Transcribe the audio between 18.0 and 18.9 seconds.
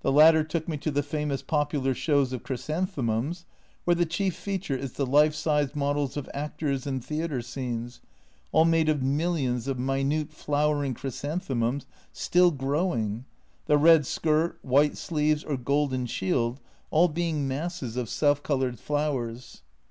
self A Journal from Japan 67